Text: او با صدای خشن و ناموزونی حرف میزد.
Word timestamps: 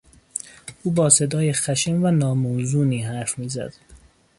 او 0.83 0.91
با 0.91 1.09
صدای 1.09 1.53
خشن 1.53 1.97
و 2.05 2.11
ناموزونی 2.11 3.03
حرف 3.03 3.39
میزد. 3.39 3.73